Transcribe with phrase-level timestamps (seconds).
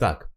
[0.00, 0.30] Так,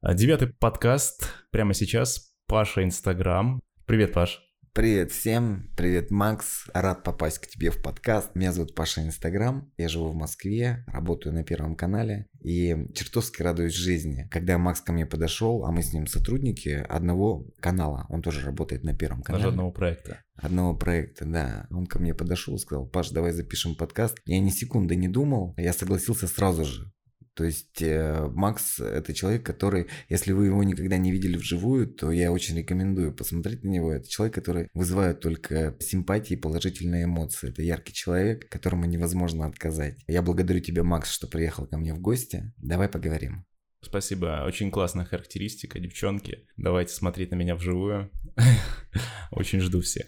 [0.00, 2.36] девятый подкаст прямо сейчас.
[2.46, 3.58] Паша Инстаграм.
[3.84, 4.40] Привет, Паш.
[4.72, 6.66] Привет всем, привет, Макс.
[6.72, 8.36] Рад попасть к тебе в подкаст.
[8.36, 9.68] Меня зовут Паша Инстаграм.
[9.76, 14.28] Я живу в Москве, работаю на Первом канале и чертовски радуюсь жизни.
[14.30, 18.84] Когда Макс ко мне подошел, а мы с ним сотрудники одного канала, он тоже работает
[18.84, 19.42] на Первом канале.
[19.42, 20.22] Даже одного проекта.
[20.36, 21.66] Одного проекта, да.
[21.72, 24.20] Он ко мне подошел и сказал, Паш, давай запишем подкаст.
[24.26, 26.92] Я ни секунды не думал, я согласился сразу же.
[27.34, 32.10] То есть э, Макс это человек, который, если вы его никогда не видели вживую, то
[32.10, 33.92] я очень рекомендую посмотреть на него.
[33.92, 37.48] Это человек, который вызывает только симпатии и положительные эмоции.
[37.48, 39.96] Это яркий человек, которому невозможно отказать.
[40.06, 42.52] Я благодарю тебя, Макс, что приехал ко мне в гости.
[42.58, 43.46] Давай поговорим.
[43.80, 46.46] Спасибо, очень классная характеристика, девчонки.
[46.56, 48.10] Давайте смотреть на меня вживую.
[49.32, 50.06] Очень жду всех.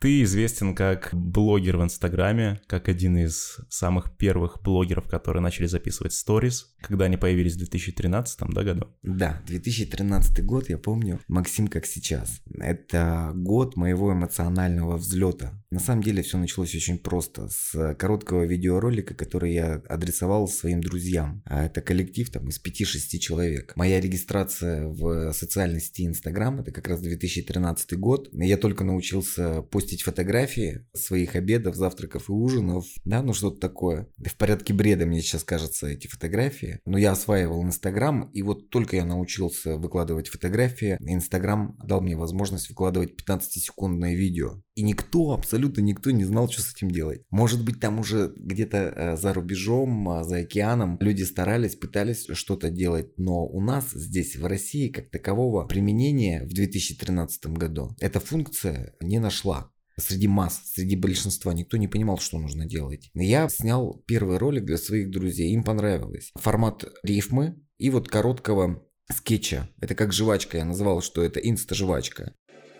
[0.00, 6.12] Ты известен как блогер в Инстаграме, как один из самых первых блогеров, которые начали записывать
[6.12, 8.88] сторис, когда они появились в 2013 да, году?
[9.02, 12.42] Да, 2013 год, я помню, Максим как сейчас.
[12.58, 15.60] Это год моего эмоционального взлета.
[15.70, 21.42] На самом деле все началось очень просто, с короткого видеоролика, который я адресовал своим друзьям.
[21.46, 23.72] А это коллектив там из 5-6 человек.
[23.74, 28.28] Моя регистрация в социальной сети Инстаграм, это как раз 2013 год.
[28.32, 34.06] Я только научился постить фотографии своих обедов, завтраков и ужинов, да, ну что-то такое.
[34.16, 36.78] В порядке бреда мне сейчас кажется эти фотографии.
[36.86, 42.43] Но я осваивал Инстаграм, и вот только я научился выкладывать фотографии, Инстаграм дал мне возможность
[42.68, 44.62] выкладывать 15-секундное видео.
[44.74, 47.22] И никто, абсолютно никто не знал, что с этим делать.
[47.30, 52.70] Может быть, там уже где-то э, за рубежом, а, за океаном люди старались, пытались что-то
[52.70, 53.12] делать.
[53.16, 59.18] Но у нас здесь, в России, как такового применения в 2013 году эта функция не
[59.18, 61.52] нашла среди масс, среди большинства.
[61.52, 63.10] Никто не понимал, что нужно делать.
[63.14, 65.52] Я снял первый ролик для своих друзей.
[65.52, 66.32] Им понравилось.
[66.36, 69.68] Формат рифмы и вот короткого скетча.
[69.80, 70.58] Это как жвачка.
[70.58, 72.32] Я называл, что это инста-жвачка.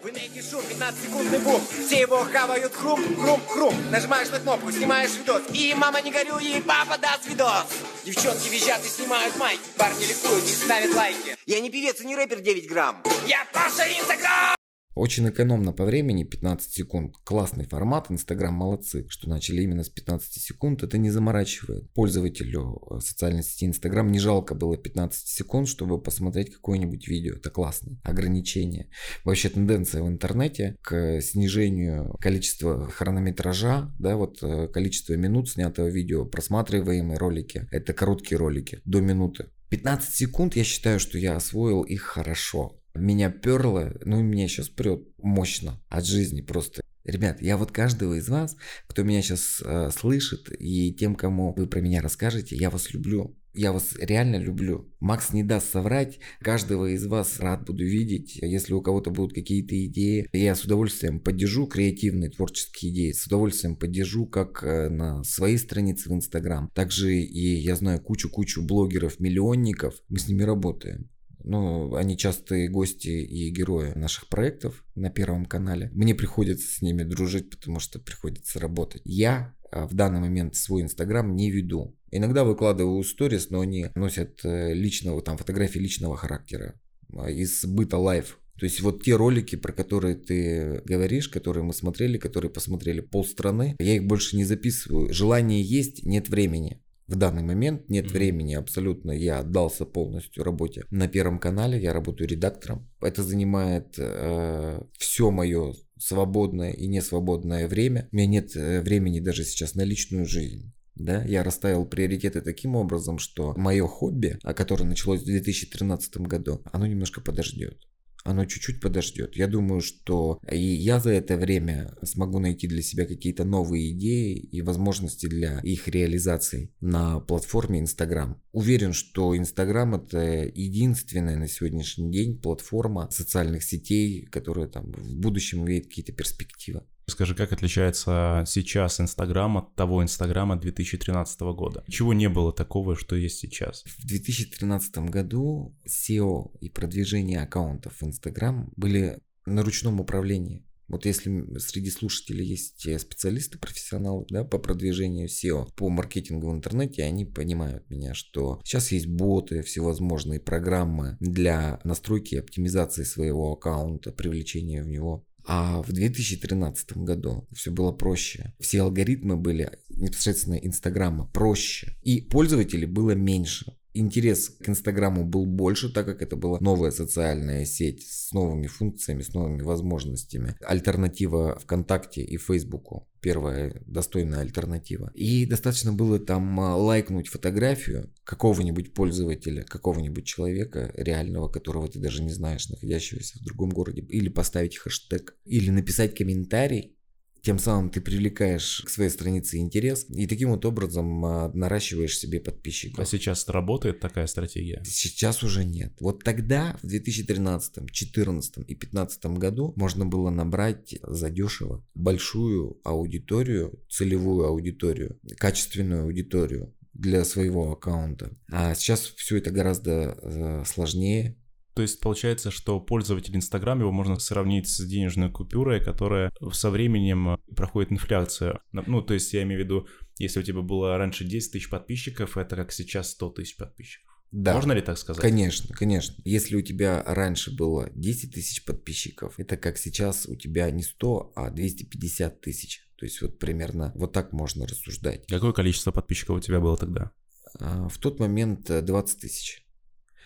[0.03, 1.62] Вы имеете шум, 15-секундный бум.
[1.86, 3.74] Все его хавают хрум, хрум, хрум.
[3.90, 5.42] Нажимаешь на кнопку, снимаешь видос.
[5.55, 7.67] И мама не горюй, и папа даст видос.
[8.05, 9.62] Девчонки визжат и снимают майки.
[9.79, 11.36] Парни ликуют и ставят лайки.
[11.46, 13.02] Я не певец и не рэпер 9 грамм.
[13.27, 14.55] Я Паша Инстаграм!
[14.94, 17.16] Очень экономно по времени, 15 секунд.
[17.24, 20.84] Классный формат, Инстаграм молодцы, что начали именно с 15 секунд.
[20.84, 21.90] Это не заморачивает.
[21.94, 27.34] Пользователю э, социальной сети Инстаграм не жалко было 15 секунд, чтобы посмотреть какое-нибудь видео.
[27.34, 27.98] Это классно.
[28.05, 28.88] Ограничение.
[29.24, 36.24] Вообще тенденция в интернете к снижению количества хронометража, да, вот э, количество минут снятого видео,
[36.24, 37.66] просматриваемые ролики.
[37.72, 39.48] Это короткие ролики, до минуты.
[39.70, 45.02] 15 секунд, я считаю, что я освоил их хорошо меня перло, ну меня сейчас прет
[45.18, 46.82] мощно от жизни просто.
[47.05, 48.56] Ребят, я вот каждого из вас,
[48.86, 53.36] кто меня сейчас э, слышит, и тем, кому вы про меня расскажете, я вас люблю.
[53.56, 54.92] Я вас реально люблю.
[54.98, 56.18] Макс не даст соврать.
[56.40, 58.36] Каждого из вас рад буду видеть.
[58.42, 63.12] Если у кого-то будут какие-то идеи, я с удовольствием поддержу креативные творческие идеи.
[63.12, 66.68] С удовольствием поддержу как э, на своей странице в Инстаграм.
[66.74, 69.94] Также и я знаю кучу-кучу блогеров, миллионников.
[70.08, 71.11] Мы с ними работаем.
[71.44, 75.90] Ну, они частые гости и герои наших проектов на Первом канале.
[75.92, 79.02] Мне приходится с ними дружить, потому что приходится работать.
[79.05, 81.94] Я а, в данный момент свой Инстаграм не веду.
[82.10, 86.80] Иногда выкладываю сторис, но они носят э, личного, там, фотографии личного характера
[87.14, 88.38] а, из быта лайф.
[88.58, 93.74] То есть вот те ролики, про которые ты говоришь, которые мы смотрели, которые посмотрели полстраны,
[93.80, 95.12] я их больше не записываю.
[95.12, 98.13] Желание есть, нет времени в данный момент нет mm-hmm.
[98.13, 99.11] времени абсолютно.
[99.13, 101.81] Я отдался полностью работе на Первом канале.
[101.81, 102.89] Я работаю редактором.
[103.01, 108.09] Это занимает э, все мое свободное и несвободное время.
[108.11, 110.73] У меня нет э, времени даже сейчас на личную жизнь.
[110.95, 116.86] Да, я расставил приоритеты таким образом, что мое хобби, которое началось в 2013 году, оно
[116.86, 117.81] немножко подождет
[118.24, 119.36] оно чуть-чуть подождет.
[119.36, 124.35] Я думаю, что и я за это время смогу найти для себя какие-то новые идеи
[124.35, 128.40] и возможности для их реализации на платформе Instagram.
[128.52, 135.65] Уверен, что Instagram это единственная на сегодняшний день платформа социальных сетей, которая там в будущем
[135.65, 136.82] имеет какие-то перспективы.
[137.06, 141.85] Скажи, как отличается сейчас Инстаграм от того Инстаграма 2013 года?
[141.89, 143.85] Чего не было такого, что есть сейчас?
[143.85, 150.65] В 2013 году SEO и продвижение аккаунтов в Инстаграм были на ручном управлении.
[150.89, 157.05] Вот если среди слушателей есть специалисты, профессионалы да, по продвижению SEO, по маркетингу в интернете,
[157.05, 164.12] они понимают меня, что сейчас есть боты, всевозможные программы для настройки и оптимизации своего аккаунта,
[164.12, 168.55] привлечения в него а в 2013 году все было проще.
[168.58, 171.96] Все алгоритмы были непосредственно Инстаграма проще.
[172.02, 173.76] И пользователей было меньше.
[173.94, 179.23] Интерес к Инстаграму был больше, так как это была новая социальная сеть с новыми функциями,
[179.23, 180.56] с новыми возможностями.
[180.61, 183.08] Альтернатива ВКонтакте и Фейсбуку.
[183.20, 185.11] Первая достойная альтернатива.
[185.14, 192.23] И достаточно было там а, лайкнуть фотографию какого-нибудь пользователя, какого-нибудь человека реального, которого ты даже
[192.23, 196.99] не знаешь, находящегося в другом городе, или поставить хэштег, или написать комментарий,
[197.44, 202.41] тем самым ты привлекаешь к своей странице интерес и таким вот образом а, наращиваешь себе
[202.41, 202.99] подписчиков.
[203.00, 204.82] А сейчас работает такая стратегия?
[204.87, 205.93] Сейчас уже нет.
[206.00, 214.47] Вот тогда, в 2013, 2014 и 2015 году можно было набрать задешево большую аудиторию, целевую
[214.47, 218.31] аудиторию, качественную аудиторию для своего аккаунта.
[218.50, 221.37] А сейчас все это гораздо э, сложнее,
[221.75, 227.41] то есть получается, что пользователь Инстаграм его можно сравнить с денежной купюрой, которая со временем
[227.56, 228.61] проходит инфляцию.
[228.73, 229.88] Ну, то есть я имею в виду,
[230.19, 234.15] если у тебя было раньше 10 тысяч подписчиков, это как сейчас 100 тысяч подписчиков.
[234.31, 234.55] Да.
[234.55, 235.23] Можно ли так сказать?
[235.23, 236.21] Конечно, конечно.
[236.25, 241.32] Если у тебя раньше было 10 тысяч подписчиков, это как сейчас у тебя не 100,
[241.37, 242.88] а 250 тысяч.
[242.97, 245.26] То есть вот примерно вот так можно рассуждать.
[245.29, 247.12] Какое количество подписчиков у тебя было тогда?
[247.61, 249.63] А, в тот момент 20 тысяч.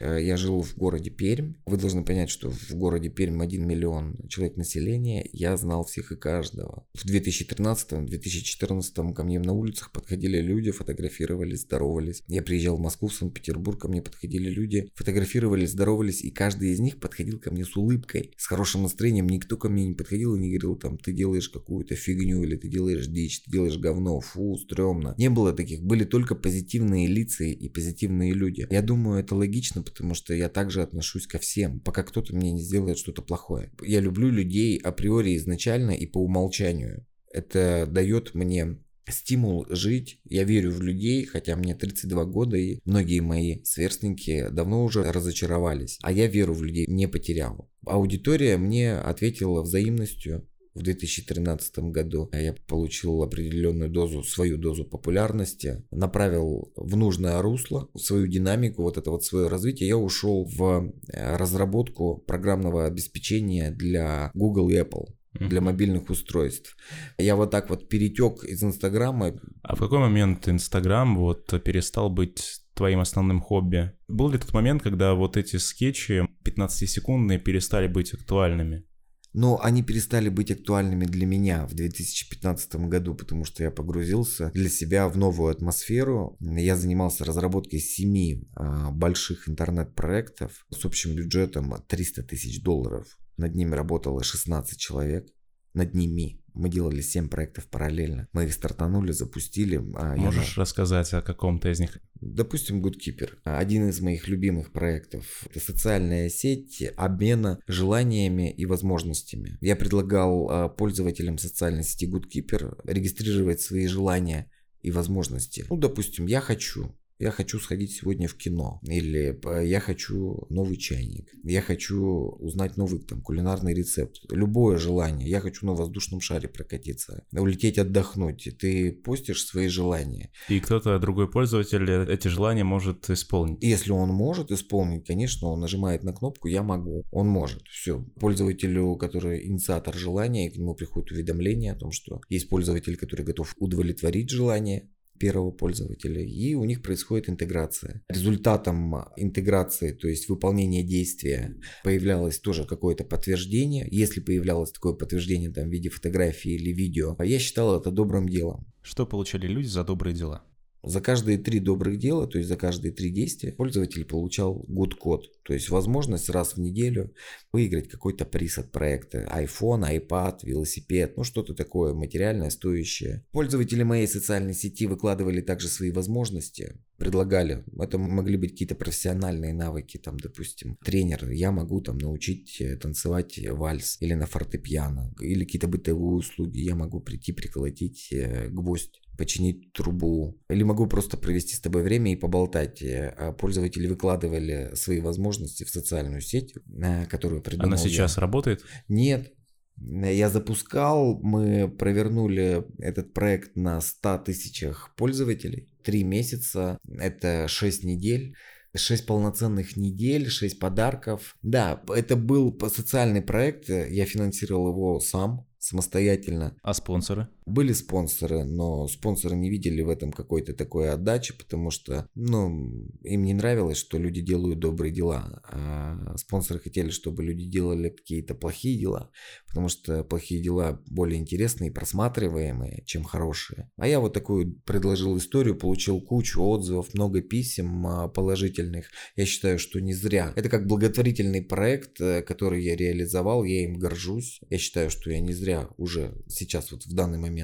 [0.00, 1.55] Э, я жил в городе Пермь.
[1.67, 5.29] Вы должны понять, что в городе Пермь 1 миллион человек населения.
[5.33, 6.87] Я знал всех и каждого.
[6.95, 12.23] В 2013-2014 ко мне на улицах подходили люди, фотографировались, здоровались.
[12.29, 16.81] Я приезжал в Москву, в Санкт-Петербург, ко мне подходили люди, фотографировались, здоровались, и каждый из
[16.81, 19.29] них подходил ко мне с улыбкой, с хорошим настроением.
[19.29, 22.69] Никто ко мне не подходил и не говорил, там, ты делаешь какую-то фигню, или ты
[22.69, 25.15] делаешь дичь, ты делаешь говно, фу, стрёмно.
[25.19, 25.83] Не было таких.
[25.83, 28.67] Были только позитивные лица и позитивные люди.
[28.71, 32.62] Я думаю, это логично, потому что я также отношусь ко всем, пока кто-то мне не
[32.62, 33.73] сделает что-то плохое.
[33.82, 37.06] Я люблю людей априори изначально и по умолчанию.
[37.31, 38.79] Это дает мне
[39.11, 40.20] стимул жить.
[40.25, 45.99] Я верю в людей, хотя мне 32 года, и многие мои сверстники давно уже разочаровались.
[46.02, 47.70] А я веру в людей не потерял.
[47.87, 50.46] Аудитория мне ответила взаимностью
[50.79, 58.27] в 2013 году я получил определенную дозу, свою дозу популярности, направил в нужное русло свою
[58.27, 59.89] динамику, вот это вот свое развитие.
[59.89, 66.77] Я ушел в э, разработку программного обеспечения для Google и Apple для мобильных устройств.
[67.19, 69.39] Я вот так вот перетек из Инстаграма.
[69.63, 73.93] А в какой момент Инстаграм вот перестал быть твоим основным хобби?
[74.09, 78.85] Был ли тот момент, когда вот эти скетчи 15-секундные перестали быть актуальными?
[79.33, 84.71] Но они перестали быть актуальными для меня в 2015 году, потому что я погрузился для
[84.71, 86.37] себя в новую атмосферу.
[86.41, 93.19] Я занимался разработкой семи а, больших интернет-проектов с общим бюджетом 300 тысяч долларов.
[93.37, 95.29] Над ними работало 16 человек.
[95.75, 98.29] Над ними мы делали 7 проектов параллельно.
[98.33, 99.77] Мы их стартанули, запустили.
[99.95, 100.63] А Можешь я...
[100.63, 101.99] рассказать о каком-то из них?
[102.21, 103.31] Допустим, Goodkeeper.
[103.45, 105.45] Один из моих любимых проектов.
[105.49, 109.57] Это социальная сеть обмена желаниями и возможностями.
[109.61, 114.51] Я предлагал а, пользователям социальной сети Goodkeeper регистрировать свои желания
[114.81, 115.65] и возможности.
[115.71, 121.31] Ну, допустим, я хочу я хочу сходить сегодня в кино, или я хочу новый чайник,
[121.43, 122.00] я хочу
[122.38, 128.49] узнать новый там кулинарный рецепт, любое желание, я хочу на воздушном шаре прокатиться, улететь отдохнуть,
[128.59, 130.31] ты постишь свои желания.
[130.49, 133.62] И кто-то, другой пользователь, эти желания может исполнить.
[133.62, 138.04] Если он может исполнить, конечно, он нажимает на кнопку «Я могу», он может, все.
[138.21, 143.54] Пользователю, который инициатор желания, к нему приходит уведомление о том, что есть пользователь, который готов
[143.59, 144.88] удовлетворить желание,
[145.19, 148.03] первого пользователя, и у них происходит интеграция.
[148.09, 153.87] Результатом интеграции, то есть выполнения действия, появлялось тоже какое-то подтверждение.
[153.91, 158.67] Если появлялось такое подтверждение там, в виде фотографии или видео, я считал это добрым делом.
[158.83, 160.48] Что получали люди за добрые дела?
[160.82, 165.52] За каждые три добрых дела, то есть за каждые три действия, пользователь получал год-код, то
[165.52, 167.12] есть возможность раз в неделю
[167.52, 169.28] выиграть какой-то приз от проекта.
[169.35, 173.25] iPhone, iPad, велосипед, ну что-то такое материальное, стоящее.
[173.32, 177.64] Пользователи моей социальной сети выкладывали также свои возможности, предлагали.
[177.76, 183.38] Это могли быть какие-то профессиональные навыки, там, допустим, тренер, я могу там научить э, танцевать
[183.50, 189.73] вальс или на фортепиано, или какие-то бытовые услуги, я могу прийти приколотить э, гвоздь починить
[189.73, 190.41] трубу.
[190.49, 192.81] Или могу просто провести с тобой время и поболтать.
[192.81, 198.21] Э, а пользователи выкладывали свои возможности в социальную сеть, э, которую придумал Она сейчас я.
[198.23, 198.65] работает?
[198.89, 199.35] Нет.
[199.81, 205.69] Я запускал, мы провернули этот проект на 100 тысячах пользователей.
[205.85, 208.35] Три месяца, это 6 недель.
[208.77, 211.37] 6 полноценных недель, 6 подарков.
[211.43, 216.57] Да, это был социальный проект, я финансировал его сам, самостоятельно.
[216.63, 217.29] А спонсоры?
[217.49, 223.25] Были спонсоры, но спонсоры не видели в этом какой-то такой отдачи, потому что, ну, им
[223.25, 225.40] не нравилось, что люди делают добрые дела.
[225.50, 229.11] А спонсоры хотели, чтобы люди делали какие-то плохие дела,
[229.47, 233.71] потому что плохие дела более интересные и просматриваемые, чем хорошие.
[233.76, 238.90] А я вот такую предложил историю, получил кучу отзывов, много писем а, положительных.
[239.17, 240.33] Я считаю, что не зря.
[240.37, 244.40] Это как благотворительный проект, э, который я реализовал, я им горжусь.
[244.50, 247.38] Я считаю, что я не зря уже сейчас вот в данный момент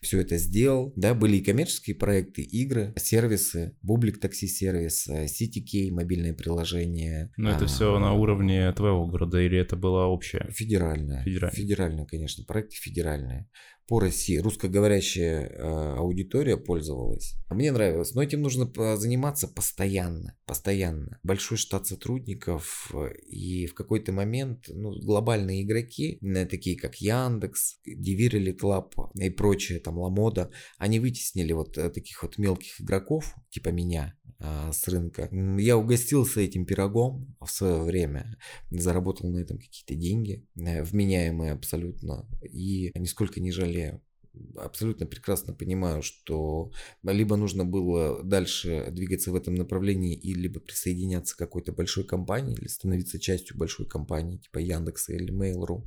[0.00, 0.92] все это сделал.
[0.96, 7.32] Да, были и коммерческие проекты, игры, сервисы, Бублик такси сервис, CityKey, мобильное приложение.
[7.36, 10.48] Но это а, все на уровне твоего города или это было общее?
[10.50, 11.22] Федеральное.
[11.22, 11.56] Федеральное.
[11.56, 13.48] Федеральное, конечно, проекты федеральные
[13.88, 17.34] по России русскоговорящая э, аудитория пользовалась.
[17.48, 21.18] Мне нравилось, но этим нужно заниматься постоянно, постоянно.
[21.22, 28.54] Большой штат сотрудников э, и в какой-то момент ну, глобальные игроки, такие как Яндекс, Divirely
[28.54, 34.14] Club и прочие, там Ламода, они вытеснили вот э, таких вот мелких игроков, типа меня,
[34.70, 35.28] с рынка.
[35.58, 38.36] Я угостился этим пирогом в свое время,
[38.70, 43.77] заработал на этом какие-то деньги, э, вменяемые абсолютно, и нисколько не жалею
[44.56, 46.70] абсолютно прекрасно понимаю, что
[47.02, 52.56] либо нужно было дальше двигаться в этом направлении и либо присоединяться к какой-то большой компании
[52.56, 55.84] или становиться частью большой компании типа Яндекса или Mail.ru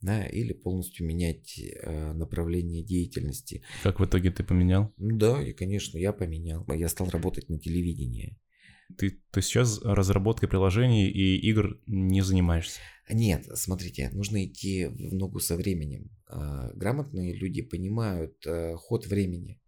[0.00, 3.62] да, или полностью менять э, направление деятельности.
[3.82, 4.92] Как в итоге ты поменял?
[4.96, 6.64] Ну да, и, конечно, я поменял.
[6.72, 8.38] Я стал работать на телевидении.
[8.96, 12.80] Ты, ты сейчас разработкой приложений и игр не занимаешься?
[13.10, 16.10] Нет, смотрите, нужно идти в ногу со временем.
[16.28, 19.60] Э, грамотные люди понимают э, ход времени.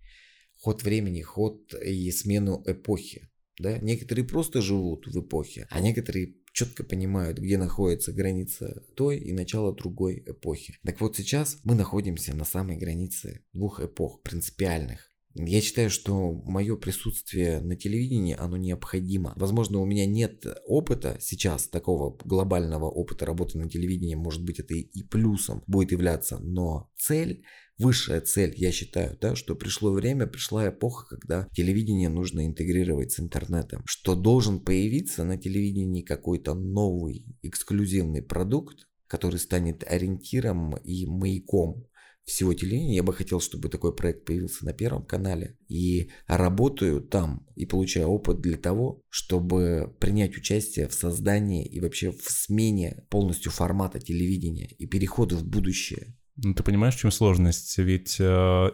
[0.59, 3.29] Ход времени, ход и смену эпохи.
[3.59, 3.79] Да?
[3.79, 9.75] Некоторые просто живут в эпохе, а некоторые четко понимают, где находится граница той и начало
[9.75, 10.79] другой эпохи.
[10.83, 15.10] Так вот сейчас мы находимся на самой границе двух эпох принципиальных.
[15.35, 19.33] Я считаю, что мое присутствие на телевидении, оно необходимо.
[19.37, 24.75] Возможно, у меня нет опыта сейчас, такого глобального опыта работы на телевидении, может быть, это
[24.75, 27.45] и плюсом будет являться, но цель
[27.81, 33.21] высшая цель, я считаю, да, что пришло время, пришла эпоха, когда телевидение нужно интегрировать с
[33.21, 41.87] интернетом, что должен появиться на телевидении какой-то новый эксклюзивный продукт, который станет ориентиром и маяком
[42.25, 42.97] всего телевидения.
[42.97, 45.57] Я бы хотел, чтобы такой проект появился на Первом канале.
[45.69, 52.11] И работаю там и получаю опыт для того, чтобы принять участие в создании и вообще
[52.11, 56.15] в смене полностью формата телевидения и переходу в будущее.
[56.43, 57.77] Ну, ты понимаешь, в чем сложность?
[57.77, 58.25] Ведь э,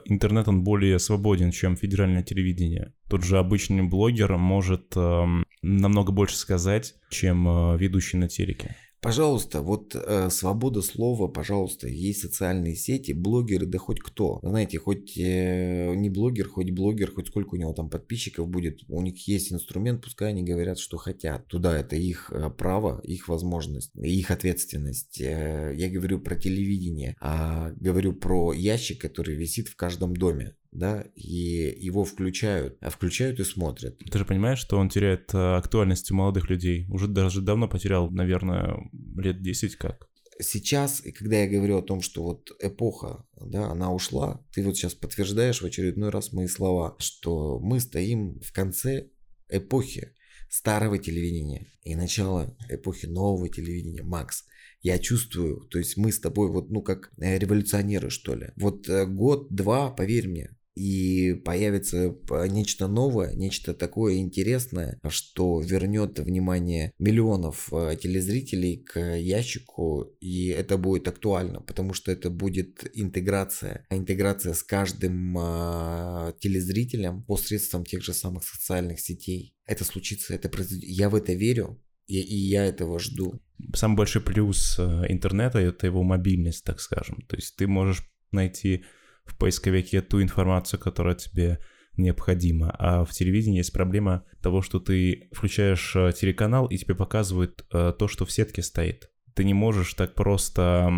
[0.05, 2.93] интернет, он более свободен, чем федеральное телевидение.
[3.09, 5.25] Тот же обычный блогер может э,
[5.63, 8.77] намного больше сказать, чем э, ведущий на телеке.
[9.01, 14.41] Пожалуйста, вот э, свобода слова, пожалуйста, есть социальные сети, блогеры, да хоть кто.
[14.43, 19.01] Знаете, хоть э, не блогер, хоть блогер, хоть сколько у него там подписчиков будет, у
[19.03, 21.47] них есть инструмент, пускай они говорят, что хотят.
[21.47, 25.21] Туда это их э, право, их возможность, их ответственность.
[25.21, 31.05] Э, я говорю про телевидение, а говорю про ящик, который висит в каждом доме да,
[31.15, 33.99] и его включают, а включают и смотрят.
[33.99, 36.87] Ты же понимаешь, что он теряет э, актуальность у молодых людей?
[36.89, 38.77] Уже даже давно потерял, наверное,
[39.17, 40.09] лет 10 как.
[40.39, 44.77] Сейчас, и когда я говорю о том, что вот эпоха, да, она ушла, ты вот
[44.77, 49.09] сейчас подтверждаешь в очередной раз мои слова, что мы стоим в конце
[49.49, 50.13] эпохи
[50.51, 54.45] старого телевидения и начала эпохи нового телевидения, Макс.
[54.83, 58.51] Я чувствую, то есть мы с тобой вот, ну, как э, революционеры, что ли.
[58.57, 62.15] Вот э, год-два, поверь мне, и появится
[62.49, 70.77] нечто новое, нечто такое интересное, что вернет внимание миллионов э, телезрителей к ящику, и это
[70.77, 78.13] будет актуально, потому что это будет интеграция, интеграция с каждым э, телезрителем посредством тех же
[78.13, 79.55] самых социальных сетей.
[79.65, 80.89] Это случится, это произойдет.
[80.89, 83.41] Я в это верю, и, и я этого жду.
[83.75, 87.23] Самый большой плюс э, интернета это его мобильность, так скажем.
[87.23, 88.85] То есть ты можешь найти
[89.27, 91.59] в поисковике ту информацию, которая тебе
[91.97, 92.75] необходима.
[92.79, 97.93] А в телевидении есть проблема того, что ты включаешь э, телеканал, и тебе показывают э,
[97.99, 99.11] то, что в сетке стоит.
[99.35, 100.91] Ты не можешь так просто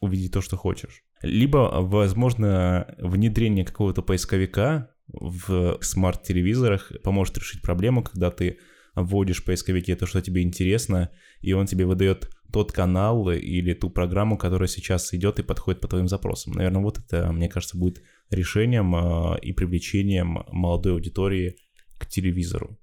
[0.00, 1.02] увидеть то, что хочешь.
[1.22, 8.58] Либо, возможно, внедрение какого-то поисковика в смарт-телевизорах поможет решить проблему, когда ты
[8.96, 11.10] вводишь в поисковике то, что тебе интересно,
[11.40, 15.88] и он тебе выдает тот канал или ту программу, которая сейчас идет и подходит по
[15.88, 16.54] твоим запросам.
[16.54, 21.56] Наверное, вот это, мне кажется, будет решением э, и привлечением молодой аудитории
[21.98, 22.78] к телевизору.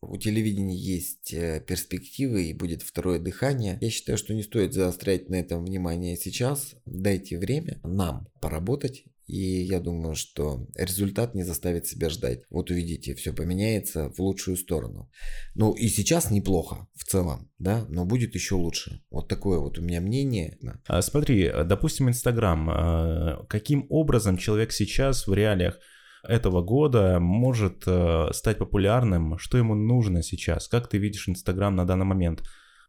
[0.00, 3.78] У телевидения есть э, перспективы и будет второе дыхание.
[3.80, 6.76] Я считаю, что не стоит заострять на этом внимание сейчас.
[6.84, 12.42] Дайте время нам поработать И я думаю, что результат не заставит себя ждать.
[12.48, 15.10] Вот увидите, все поменяется в лучшую сторону.
[15.54, 19.02] Ну и сейчас неплохо в целом, да, но будет еще лучше.
[19.10, 20.58] Вот такое вот у меня мнение.
[20.86, 22.68] А, смотри, допустим, Инстаграм.
[22.70, 25.78] А, каким образом человек сейчас в реалиях
[26.22, 29.38] этого года может э, стать популярным?
[29.38, 30.68] Что ему нужно сейчас?
[30.68, 32.42] Как ты видишь Инстаграм на данный момент?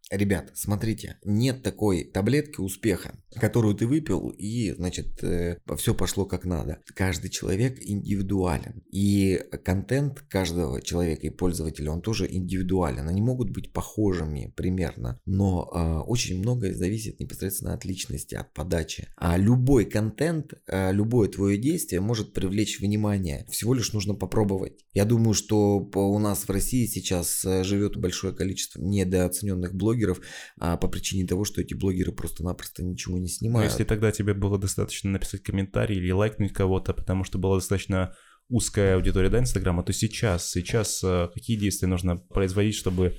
[0.10, 6.46] Ребят, смотрите, нет такой таблетки успеха, которую ты выпил и, значит, э, все пошло как
[6.46, 6.80] надо.
[6.96, 8.84] Каждый человек индивидуален.
[8.90, 13.08] И контент каждого человека и пользователя, он тоже индивидуален.
[13.08, 19.10] Они могут быть похожими примерно, но э, очень многое зависит непосредственно от личности, от подачи.
[19.18, 23.46] А любой контент, э, любое твое действие может привлечь внимание.
[23.50, 24.86] Всего лишь нужно попробовать.
[24.94, 30.22] Я думаю, что у нас в России сейчас э, живет большое количество недооцененных блогеров, блогеров
[30.60, 33.66] а, по причине того, что эти блогеры просто-напросто ничего не снимают.
[33.68, 38.16] Но если тогда тебе было достаточно написать комментарий или лайкнуть кого-то, потому что была достаточно
[38.50, 43.18] узкая аудитория до Инстаграма, то сейчас, сейчас а, какие действия нужно производить, чтобы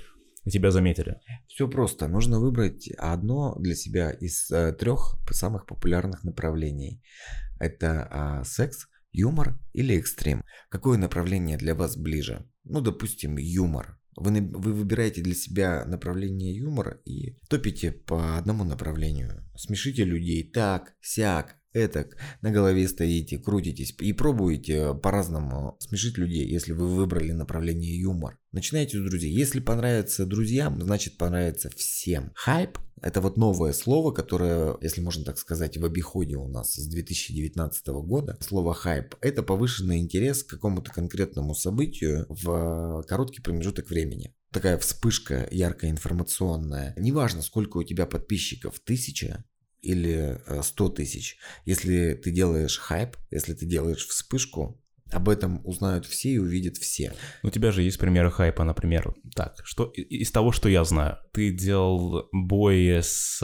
[0.51, 1.21] тебя заметили?
[1.47, 2.09] Все просто.
[2.09, 7.03] Нужно выбрать одно для себя из э, трех самых популярных направлений.
[7.61, 10.45] Это а, секс, юмор или экстрим.
[10.71, 12.47] Какое направление для вас ближе?
[12.65, 13.98] Ну, допустим, юмор.
[14.19, 19.45] Вы, вы выбираете для себя направление юмора и топите по одному направлению.
[19.57, 26.73] Смешите людей так, сяк, этак, на голове стоите, крутитесь и пробуете по-разному смешить людей, если
[26.73, 28.39] вы выбрали направление юмор.
[28.53, 29.33] Начинайте с друзей.
[29.33, 32.33] Если понравится друзьям, значит понравится всем.
[32.35, 36.87] Хайп– это вот новое слово, которое, если можно так сказать, в обиходе у нас с
[36.87, 38.37] 2019 года.
[38.41, 45.47] Слово хайп– это повышенный интерес к какому-то конкретному событию в короткий промежуток времени такая вспышка
[45.51, 46.95] яркая информационная.
[46.97, 49.45] Неважно, сколько у тебя подписчиков, тысяча
[49.83, 51.39] или 100 тысяч.
[51.65, 57.13] Если ты делаешь хайп, если ты делаешь вспышку, об этом узнают все и увидят все.
[57.43, 59.15] У тебя же есть примеры хайпа, например.
[59.35, 63.41] Так, что из того, что я знаю, ты делал бой с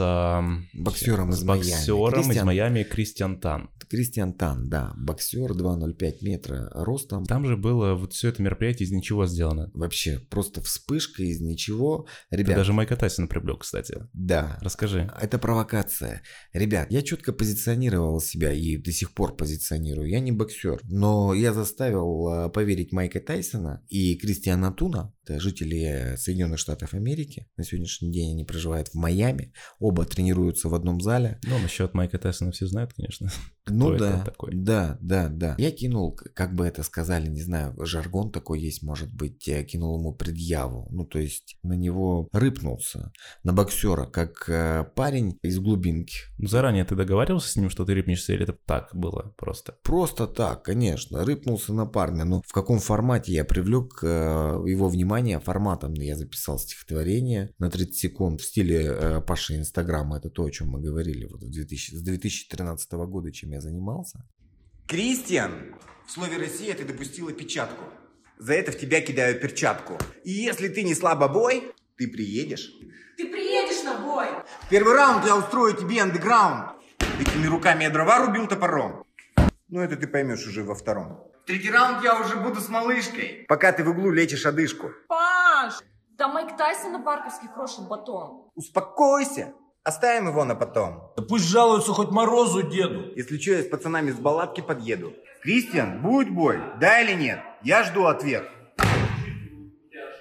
[0.73, 1.43] боксером из.
[1.43, 3.69] Боксером из Майами Кристиан Тан.
[3.89, 7.25] Кристиан Тан, да, боксер 2,05 метра ростом.
[7.25, 9.71] Там же было вот все это мероприятие из ничего сделано.
[9.73, 12.07] Вообще, просто вспышка из ничего.
[12.29, 14.07] Ребят, Ты даже Майка Тайсона привлек, кстати.
[14.13, 14.57] Да.
[14.61, 15.11] Расскажи.
[15.19, 16.21] Это провокация.
[16.53, 20.09] Ребят, я четко позиционировал себя и до сих пор позиционирую.
[20.09, 26.15] Я не боксер, но я заставил э, поверить Майка Тайсона и Кристиана Туна, это жители
[26.17, 27.47] Соединенных Штатов Америки.
[27.57, 29.53] На сегодняшний день они проживают в Майами.
[29.79, 31.39] Оба тренируются в одном зале.
[31.43, 33.29] Ну, насчет Майка Тайсона все знают, конечно.
[33.67, 34.51] Ну да, такой.
[34.53, 35.55] да, да, да.
[35.57, 39.97] Я кинул, как бы это сказали, не знаю, жаргон такой есть, может быть, я кинул
[39.97, 40.87] ему предъяву.
[40.91, 43.11] Ну, то есть на него рыпнулся,
[43.43, 46.13] на боксера, как э, парень из глубинки.
[46.37, 49.75] Ну, заранее ты договаривался с ним, что ты рыпнешься, или это так было просто?
[49.81, 51.25] Просто так, конечно.
[51.25, 52.23] Рыпнулся на парня.
[52.23, 54.07] Но в каком формате я привлек э,
[54.67, 55.93] его внимание форматом?
[55.93, 60.17] Я записал стихотворение на 30 секунд в стиле э, Паши Инстаграма.
[60.17, 64.25] Это то, о чем мы говорили вот в 2000, с 2013 года, чем я занимался.
[64.87, 65.75] Кристиан,
[66.07, 67.83] в слове «Россия» ты допустила печатку.
[68.37, 69.97] За это в тебя кидают перчатку.
[70.23, 71.63] И если ты не слабобой,
[71.97, 72.71] ты приедешь.
[73.17, 74.27] Ты приедешь на бой.
[74.65, 76.71] В первый раунд я устрою тебе андеграунд.
[77.19, 79.05] Этими руками я дрова рубил топором.
[79.69, 81.31] Ну, это ты поймешь уже во втором.
[81.45, 83.45] Третий раунд я уже буду с малышкой.
[83.47, 84.89] Пока ты в углу лечишь одышку.
[85.07, 85.75] Паш,
[86.17, 88.49] да Майк Тайсон на Парковский крошит батон.
[88.55, 89.53] Успокойся.
[89.83, 91.13] Оставим его на потом.
[91.15, 93.11] Да пусть жалуются хоть Морозу деду.
[93.15, 95.13] Если что, я с пацанами с балатки подъеду.
[95.43, 96.59] Кристиан, будет бой?
[96.79, 97.39] Да или нет?
[97.61, 98.49] Я жду ответ.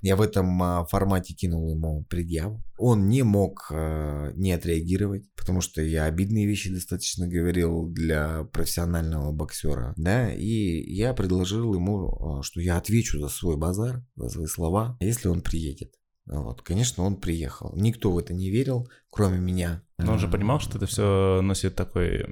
[0.05, 2.62] Я в этом а, формате кинул ему предъяву.
[2.77, 9.33] Он не мог а, не отреагировать, потому что я обидные вещи достаточно говорил для профессионального
[9.33, 9.95] боксера.
[9.97, 14.99] Да, и я предложил ему, а, что я отвечу за свой базар, за свои слова,
[15.01, 15.95] если он приедет.
[16.27, 17.73] Вот, конечно, он приехал.
[17.75, 19.84] Никто в это не верил, кроме меня.
[19.99, 22.25] Но он же понимал, что это все носит такой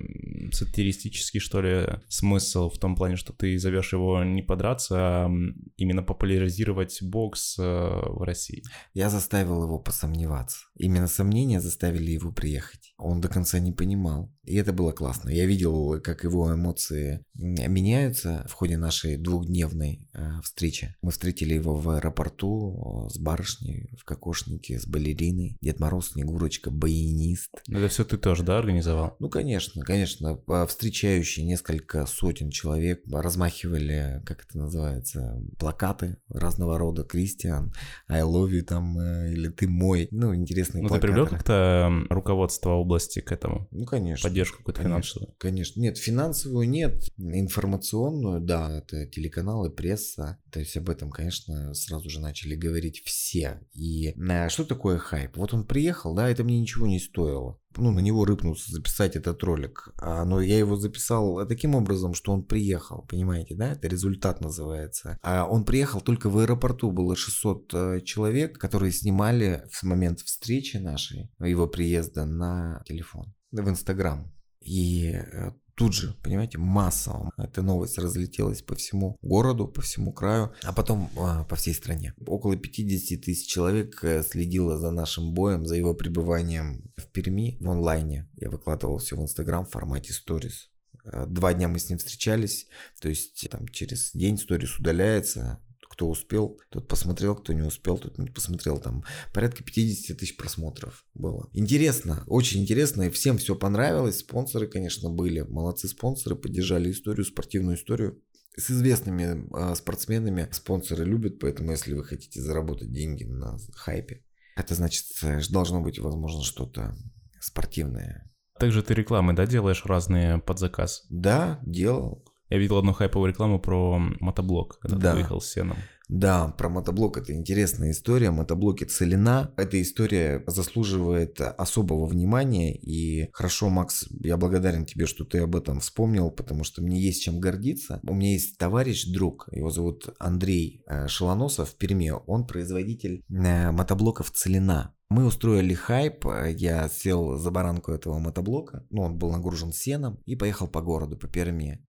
[0.53, 5.31] сатиристический, что ли, смысл в том плане, что ты зовешь его не подраться, а
[5.77, 8.63] именно популяризировать бокс э, в России.
[8.95, 10.59] Я заставил его посомневаться.
[10.77, 12.95] Именно сомнения заставили его приехать.
[12.99, 14.33] Он до конца не понимал.
[14.43, 15.31] И это было классно.
[15.31, 20.97] Я видел, как его эмоции меняются в ходе нашей двухдневной э, встречи.
[21.01, 25.57] Мы встретили его в аэропорту с барышней, в кокошнике, с балериной.
[25.61, 29.17] Дед Мороз, Снегурочка, баянист Это все ты тоже, да, организовал?
[29.19, 30.41] Ну, конечно, конечно.
[30.67, 37.05] Встречающие несколько сотен человек размахивали, как это называется, плакаты разного рода.
[37.05, 37.73] Кристиан,
[38.09, 40.09] I love you там, э, или ты мой.
[40.11, 41.07] Ну, интересные Ну, ты плакаты.
[41.09, 43.69] привлек как-то руководство области к этому?
[43.71, 44.29] Ну, конечно.
[44.29, 45.35] Поддержку какую-то финансовую?
[45.39, 45.81] Конечно.
[45.81, 47.05] Нет, финансовую нет.
[47.19, 50.39] Информационную, да, это телеканалы, пресса.
[50.51, 53.61] То есть об этом, конечно, сразу же начали говорить все.
[53.75, 55.37] И э, что такое хайп?
[55.37, 57.42] Вот он приехал, да, это мне ничего не стоило.
[57.77, 59.89] Ну, на него рыпнуться, записать этот ролик.
[59.97, 63.73] А, но я его записал таким образом, что он приехал, понимаете, да?
[63.73, 65.19] Это результат называется.
[65.23, 70.77] А он приехал только в аэропорту, было 600 э, человек, которые снимали в момент встречи
[70.77, 74.33] нашей, его приезда на телефон, в Инстаграм.
[74.61, 80.53] И э, тут же, понимаете, массово эта новость разлетелась по всему городу, по всему краю,
[80.63, 82.15] а потом а, по всей стране.
[82.25, 87.69] Около 50 тысяч человек э, следило за нашим боем, за его пребыванием в Перми в
[87.69, 88.31] онлайне.
[88.37, 90.71] Я выкладывал все в Инстаграм в формате сторис.
[91.05, 92.69] Э, Два дня мы с ним встречались,
[93.01, 95.59] то есть там через день сторис удаляется,
[95.93, 98.79] кто успел, тот посмотрел, кто не успел, тот не посмотрел.
[98.79, 101.51] Там порядка 50 тысяч просмотров было.
[101.53, 104.21] Интересно, очень интересно, и всем все понравилось.
[104.21, 105.43] Спонсоры, конечно, были.
[105.43, 108.23] Молодцы спонсоры, поддержали историю, спортивную историю.
[108.57, 114.25] С известными э, спортсменами спонсоры любят, поэтому если вы хотите заработать деньги на хайпе,
[114.57, 116.97] это значит, э, должно быть, возможно, что-то
[117.41, 118.31] спортивное.
[118.59, 121.05] Также ты рекламы, да, делаешь разные под заказ?
[121.11, 122.25] Да, делал.
[122.53, 125.11] Я видел одну хайповую рекламу про мотоблок, когда Да.
[125.13, 125.79] ты выехал с сеном.
[126.11, 128.31] Да, про мотоблок это интересная история.
[128.31, 129.55] Мотоблоки Целина.
[129.57, 132.77] Эта история заслуживает особого внимания.
[132.77, 137.23] И хорошо, Макс, я благодарен тебе, что ты об этом вспомнил, потому что мне есть
[137.23, 138.01] чем гордиться.
[138.07, 142.13] У меня есть товарищ, друг, его зовут Андрей э, Шелоносов в Перми.
[142.27, 144.95] Он производитель э, мотоблоков Целина.
[145.09, 150.37] Мы устроили хайп, я сел за баранку этого мотоблока, ну, он был нагружен сеном, и
[150.37, 151.85] поехал по городу, по Перми.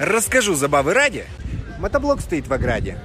[0.00, 1.26] Расскажу забавы ради.
[1.78, 2.98] Мотоблок стоит в ограде.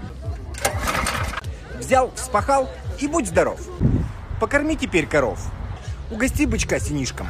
[1.77, 3.59] Взял, вспахал и будь здоров.
[4.39, 5.51] Покорми теперь коров.
[6.09, 7.27] Угости бычка синишком.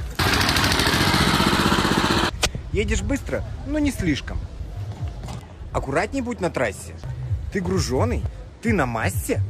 [2.73, 4.37] Едешь быстро, но не слишком.
[5.73, 6.93] Аккуратней будь на трассе.
[7.51, 8.21] Ты груженый,
[8.61, 9.41] ты на массе.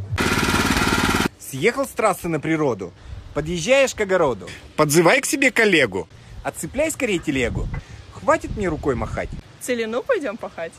[1.37, 2.93] Съехал с трассы на природу.
[3.33, 4.47] Подъезжаешь к огороду.
[4.77, 6.07] Подзывай к себе коллегу.
[6.41, 7.67] Отцепляй скорее телегу.
[8.13, 9.29] Хватит мне рукой махать.
[9.65, 10.73] Целину пойдем пахать?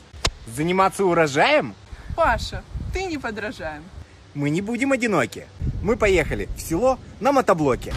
[0.47, 1.75] Заниматься урожаем?
[2.15, 3.83] Паша, ты не подражаем.
[4.33, 5.45] Мы не будем одиноки.
[5.83, 7.93] Мы поехали в село на мотоблоке.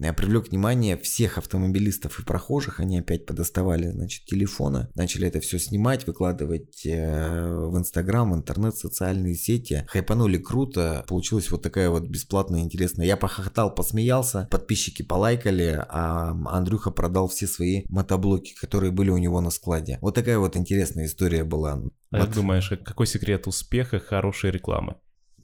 [0.00, 2.80] Привлек внимание всех автомобилистов и прохожих.
[2.80, 4.88] Они опять подоставали, значит, телефоны.
[4.94, 9.84] Начали это все снимать, выкладывать э, в Инстаграм, интернет, социальные сети.
[9.88, 11.04] Хайпанули круто.
[11.06, 13.06] Получилась вот такая вот бесплатная, интересная.
[13.06, 14.48] Я похохотал, посмеялся.
[14.50, 19.98] Подписчики полайкали, а Андрюха продал все свои мотоблоки, которые были у него на складе.
[20.00, 21.72] Вот такая вот интересная история была.
[22.10, 22.26] А Вот.
[22.26, 24.96] как думаешь, а какой секрет успеха хорошей рекламы?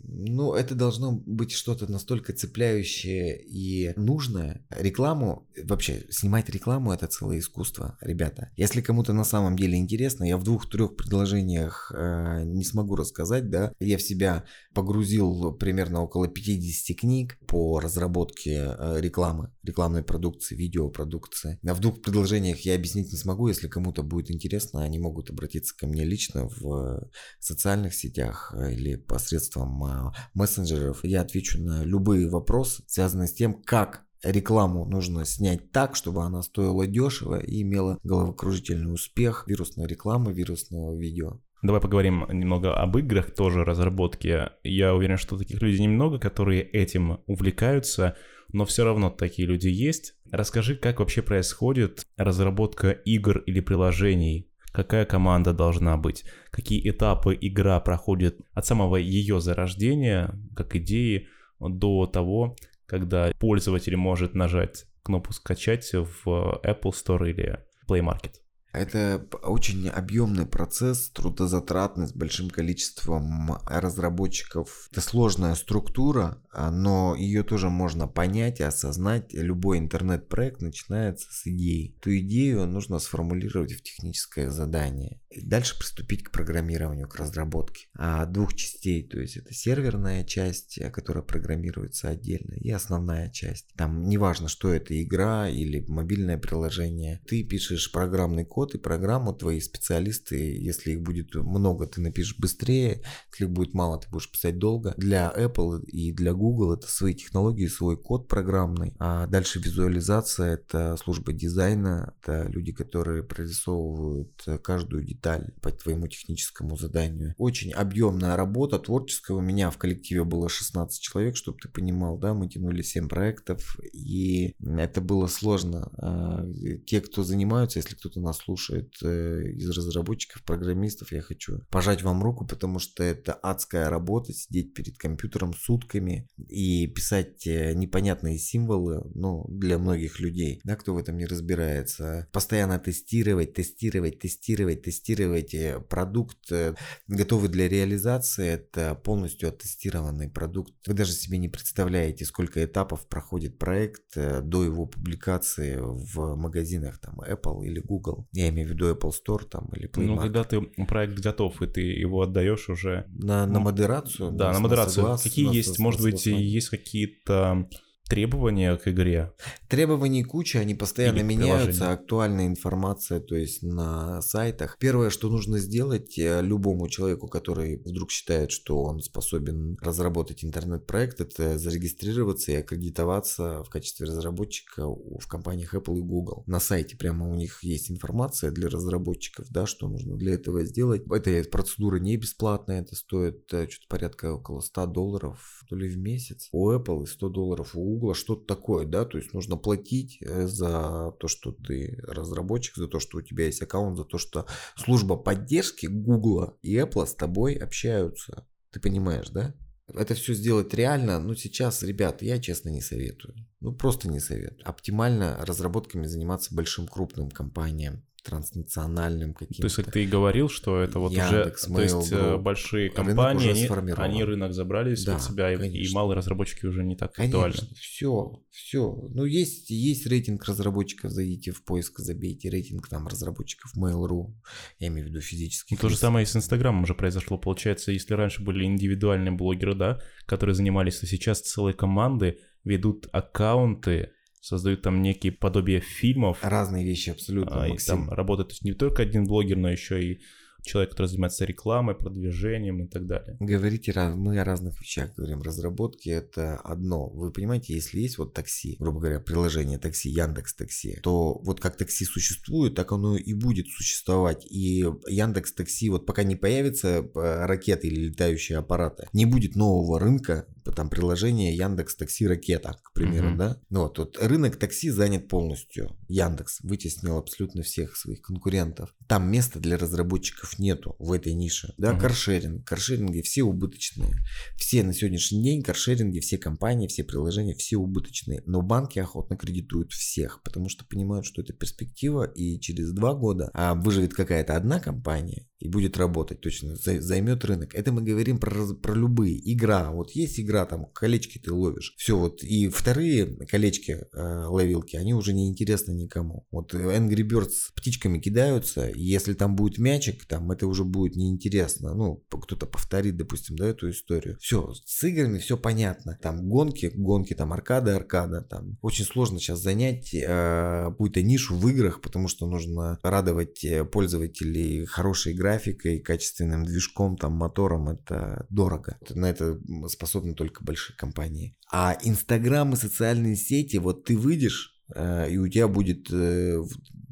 [0.09, 4.65] Ну, это должно быть что-то настолько цепляющее и нужное.
[4.71, 8.51] Рекламу, вообще, снимать рекламу это целое искусство, ребята.
[8.57, 13.73] Если кому-то на самом деле интересно, я в двух-трех предложениях э, не смогу рассказать, да.
[13.81, 21.59] Я в себя погрузил примерно около 50 книг по разработке э, рекламы, рекламной продукции, видеопродукции.
[21.67, 25.77] А в двух предложениях я объяснить не смогу, если кому-то будет интересно, они могут обратиться
[25.77, 27.09] ко мне лично в
[27.41, 29.96] социальных сетях э, или посредством э,
[30.35, 31.05] мессенджеров.
[31.05, 36.43] Я отвечу на любые вопросы, связанные с тем, как рекламу нужно снять так, чтобы она
[36.43, 39.45] стоила дешево и имела головокружительный успех.
[39.47, 41.41] Вирусная реклама, вирусного видео.
[41.63, 44.51] Давай поговорим немного об играх, тоже разработке.
[44.63, 48.17] Я уверен, что таких людей немного, которые этим увлекаются,
[48.53, 50.15] но все равно такие люди есть.
[50.31, 57.81] Расскажи, как вообще происходит разработка игр или приложений какая команда должна быть, какие этапы игра
[57.81, 65.91] проходит от самого ее зарождения, как идеи, до того, когда пользователь может нажать кнопку «Скачать»
[65.95, 68.35] в Apple Store или Play Market.
[68.71, 74.89] Это очень объемный процесс, трудозатратный, с большим количеством разработчиков.
[74.93, 79.33] Это сложная структура, но ее тоже можно понять и осознать.
[79.35, 81.95] Любой интернет-проект начинается с идеи.
[82.01, 85.21] Ту идею нужно сформулировать в техническое задание.
[85.29, 87.89] И дальше приступить к программированию, к разработке.
[87.95, 93.67] А двух частей, то есть это серверная часть, э, которая программируется отдельно, и основная часть.
[93.77, 97.21] Там неважно, что это игра или мобильное приложение.
[97.27, 103.03] Ты пишешь программный код и программу, твои специалисты, если их будет много, ты напишешь быстрее,
[103.31, 104.95] если их будет мало, ты будешь писать долго.
[104.97, 108.95] Для Apple и для Google это свои технологии, свой код программный.
[108.99, 116.77] А дальше визуализация, это служба дизайна, это люди, которые прорисовывают каждую деталь по твоему техническому
[116.77, 117.35] заданию.
[117.39, 119.35] Очень объемная работа, творческая.
[119.35, 123.79] У меня в коллективе было 16 человек, чтобы ты понимал, да, мы тянули 7 проектов,
[123.93, 125.91] и это было сложно.
[125.99, 126.45] А,
[126.87, 132.23] те, кто занимаются, если кто-то нас слушает э, из разработчиков, программистов, я хочу пожать вам
[132.23, 139.11] руку, потому что это адская работа, сидеть перед компьютером сутками и писать э, непонятные символы,
[139.15, 142.29] ну, для многих людей, да, кто в этом не разбирается.
[142.33, 146.75] Постоянно тестировать, тестировать, тестировать, тестировать э, продукт, э,
[147.09, 150.73] готовый для реализации, это полностью оттестированный продукт.
[150.87, 157.21] Вы даже себе не представляете, сколько этапов проходит проект до его публикации в магазинах там
[157.21, 158.29] Apple или Google.
[158.33, 161.67] Я имею в виду Apple Store там или Play Ну, когда ты проект готов, и
[161.67, 164.33] ты его отдаешь уже На, на модерацию?
[164.33, 165.17] Да, на модерацию.
[165.23, 167.69] Какие есть, может быть, есть какие-то
[168.09, 169.33] требования к игре?
[169.69, 174.77] Требований куча, они постоянно Или меняются, актуальная информация, то есть на сайтах.
[174.79, 181.21] Первое, что нужно сделать э, любому человеку, который вдруг считает, что он способен разработать интернет-проект,
[181.21, 186.45] это зарегистрироваться и аккредитоваться в качестве разработчика в компаниях Apple и Google.
[186.47, 191.03] На сайте прямо у них есть информация для разработчиков, да, что нужно для этого сделать.
[191.11, 195.99] Эта процедура не бесплатная, это стоит э, что-то порядка около 100 долларов то ли в
[195.99, 196.49] месяц.
[196.53, 200.47] У Apple и 100 долларов у Google, что-то такое, да, то есть нужно платить э,
[200.47, 204.47] за то, что ты разработчик, за то, что у тебя есть аккаунт, за то, что
[204.77, 208.47] служба поддержки Google и Apple с тобой общаются.
[208.71, 209.55] Ты понимаешь, да?
[209.89, 213.35] Это все сделать реально, ну сейчас, ребят, я честно не советую.
[213.61, 214.69] Ну просто не советую.
[214.69, 219.63] Оптимально разработками заниматься большим крупным компаниям, транснациональным каким-то.
[219.63, 222.39] То есть, как ты и говорил, что это вот Яндекс, уже, то есть, э, Mail.ru.
[222.39, 225.95] большие компании, они, они рынок забрали Да, под себя, и- и конечно.
[225.95, 227.33] малые разработчики уже не так актуальны.
[227.57, 228.93] Конечно, все, все.
[229.15, 234.35] Ну, есть, есть рейтинг разработчиков, зайдите в поиск, забейте рейтинг там разработчиков Mail.ru,
[234.79, 237.39] я имею в виду физических Ну, То же самое и с Инстаграмом уже произошло.
[237.39, 244.11] Получается, если раньше были индивидуальные блогеры, да, которые занимались, то сейчас целые команды ведут аккаунты,
[244.47, 248.07] создают там некие подобия фильмов, Разные вещи абсолютно, а, и Максим.
[248.07, 250.21] там работает то есть не только один блогер, но еще и
[250.63, 253.37] человек, который занимается рекламой, продвижением и так далее.
[253.41, 255.43] Говорите, раз- мы о разных вещах говорим.
[255.43, 257.09] Разработки это одно.
[257.09, 261.77] Вы понимаете, если есть вот такси, грубо говоря, приложение такси, Яндекс Такси, то вот как
[261.77, 264.45] такси существует, так оно и будет существовать.
[264.51, 270.01] И Яндекс Такси, вот пока не появятся э, ракеты или летающие аппараты, не будет нового
[270.01, 273.39] рынка, там приложение Яндекс Такси Ракета, к примеру, Мгм.
[273.39, 273.61] да?
[273.71, 275.97] Ну вот, вот рынок такси занят полностью.
[276.09, 278.95] Яндекс вытеснил абсолютно всех своих конкурентов.
[279.09, 281.75] Там места для разработчиков нету в этой нише.
[281.79, 282.01] Да, Мгм.
[282.01, 282.67] каршеринг.
[282.67, 284.13] Каршеринги все убыточные.
[284.57, 288.43] Все на сегодняшний день каршеринги, все компании, все приложения, все убыточные.
[288.47, 293.51] Но банки охотно кредитуют всех, потому что понимают, что это перспектива, и через два года
[293.55, 297.75] а, выживет какая-то одна компания и будет работать точно, за- займет рынок.
[297.75, 299.41] Это мы говорим про, про любые.
[299.53, 299.91] Игра.
[299.91, 301.95] Вот есть игра, там колечки ты ловишь.
[301.97, 302.43] Все, вот.
[302.43, 306.47] И вторые колечки, э, ловилки, они уже не интересны никому.
[306.51, 311.17] Вот э, Angry Birds птичками кидаются, и если там будет мячик, там это уже будет
[311.17, 311.95] неинтересно.
[311.95, 314.37] Ну, кто-то повторит, допустим, да, эту историю.
[314.41, 316.19] Все, с играми все понятно.
[316.21, 318.43] Там гонки, гонки, там аркада, аркада.
[318.43, 323.85] Там очень сложно сейчас занять э, какую-то нишу в играх, потому что нужно радовать э,
[323.85, 327.89] пользователей хорошей графикой, качественным движком, там, мотором.
[327.89, 328.99] Это дорого.
[329.11, 331.57] На это способны только большие компании.
[331.71, 336.63] А Инстаграм и социальные сети, вот ты выйдешь, э, и у тебя будет э,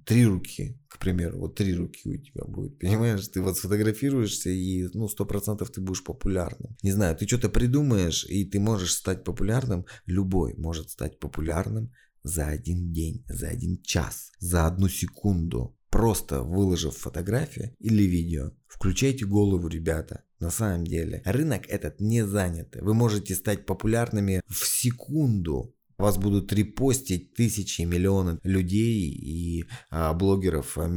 [0.05, 3.29] три руки, к примеру, вот три руки у тебя будет, понимаешь?
[3.29, 6.77] Ты вот сфотографируешься, и, ну, сто процентов ты будешь популярным.
[6.83, 11.93] Не знаю, ты что-то придумаешь, и ты можешь стать популярным, любой может стать популярным
[12.25, 18.51] за один день, за один час, за одну секунду, просто выложив фотографию или видео.
[18.67, 20.25] Включайте голову, ребята.
[20.41, 22.77] На самом деле, рынок этот не занят.
[22.81, 25.73] Вы можете стать популярными в секунду.
[25.97, 30.91] Вас будут репостить тысячи, миллионы людей и а, блогеров, а.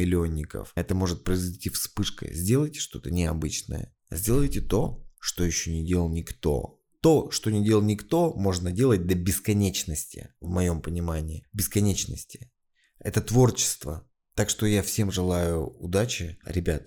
[0.74, 2.34] Это может произойти вспышкой.
[2.34, 3.94] Сделайте что-то необычное.
[4.10, 6.82] Сделайте то, что еще не делал никто.
[7.02, 11.46] То, что не делал никто, можно делать до бесконечности, в моем понимании.
[11.54, 12.52] Бесконечности.
[12.98, 14.10] Это творчество.
[14.38, 16.38] Так что я всем желаю удачи.
[16.46, 16.84] Ребят,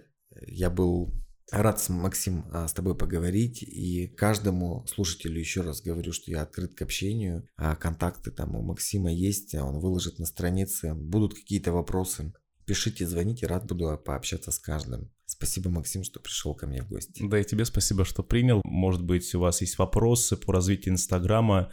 [0.47, 1.13] я был
[1.51, 3.65] рад, Максим, а, с тобой поговорить.
[3.65, 7.49] И каждому слушателю еще раз говорю, что я открыт к общению.
[7.57, 10.95] А контакты там у Максима есть, он выложит на странице.
[10.95, 12.33] Будут какие-то вопросы,
[12.67, 15.11] пишите, звоните, рад буду пообщаться с каждым.
[15.27, 17.21] Спасибо, Максим, что пришел ко мне в гости.
[17.29, 18.61] Да и тебе спасибо, что принял.
[18.65, 21.73] Может быть, у вас есть вопросы по развитию Инстаграма,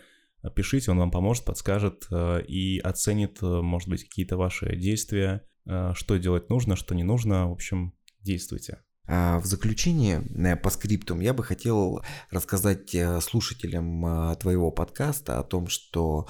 [0.56, 5.44] пишите, он вам поможет, подскажет э, и оценит, э, может быть, какие-то ваши действия,
[5.94, 7.50] что делать нужно, что не нужно.
[7.50, 8.80] В общем, действуйте.
[9.10, 10.22] А в заключение
[10.58, 16.28] по скриптум я бы хотел рассказать слушателям твоего подкаста о том, что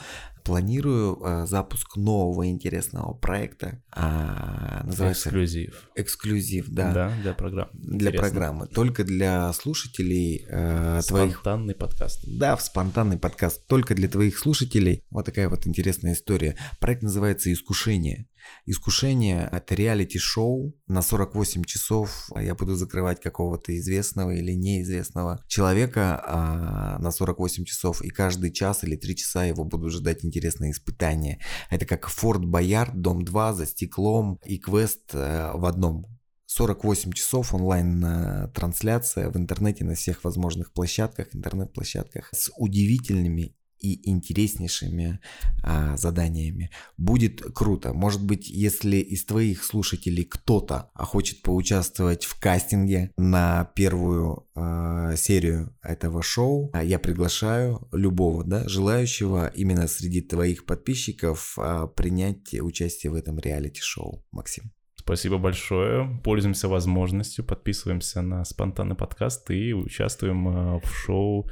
[0.47, 3.83] планирую э, запуск нового интересного проекта.
[3.91, 5.89] А, называется эксклюзив.
[5.95, 6.93] Эксклюзив, да.
[6.93, 7.69] Да, для программы.
[7.73, 8.19] Для Интересно.
[8.19, 8.67] программы.
[8.67, 11.39] Только для слушателей э, твоих.
[11.39, 12.23] Спонтанный подкаст.
[12.25, 13.67] Да, в спонтанный подкаст.
[13.67, 15.03] Только для твоих слушателей.
[15.09, 16.55] Вот такая вот интересная история.
[16.79, 18.29] Проект называется «Искушение».
[18.65, 22.29] Искушение– это реалити-шоу на 48 часов.
[22.35, 28.83] Я буду закрывать какого-то известного или неизвестного человека а, на 48 часов, и каждый час
[28.83, 31.39] или три часа его буду ждать интересные испытания.
[31.69, 36.05] Это как Форт Боярд, Дом 2 за стеклом и квест э, в одном.
[36.47, 44.09] 48 часов онлайн э, трансляция в интернете на всех возможных площадках, интернет-площадках с удивительными и
[44.09, 45.19] интереснейшими
[45.63, 46.71] а, заданиями.
[46.97, 47.93] Будет круто.
[47.93, 55.75] Может быть, если из твоих слушателей кто-то хочет поучаствовать в кастинге на первую а, серию
[55.81, 63.11] этого шоу, а, я приглашаю любого да, желающего именно среди твоих подписчиков а, принять участие
[63.11, 64.25] в этом реалити-шоу.
[64.31, 64.71] Максим.
[65.07, 66.19] Спасибо большое.
[66.21, 71.49] Пользуемся возможностью, подписываемся на спонтанный подкаст и участвуем а, в шоу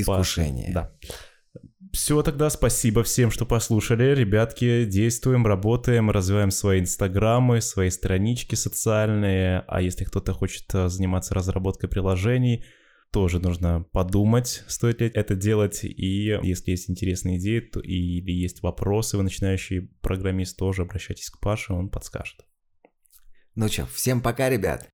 [0.00, 0.72] Искушение.
[0.72, 0.92] Да.
[1.92, 4.14] Все тогда, спасибо всем, что послушали.
[4.14, 9.64] Ребятки, действуем, работаем, развиваем свои инстаграмы, свои странички социальные.
[9.66, 12.64] А если кто-то хочет э, заниматься разработкой приложений,
[13.10, 15.82] тоже нужно подумать, стоит ли это делать.
[15.82, 21.40] И если есть интересные идеи то, или есть вопросы, вы начинающий программист, тоже обращайтесь к
[21.40, 22.44] Паше, он подскажет.
[23.54, 24.88] Ну что, всем пока, ребят.